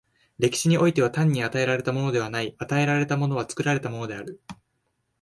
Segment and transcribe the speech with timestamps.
[0.39, 4.41] 歴史においては、単に与えられたものはない、与えられたものは作られたものである。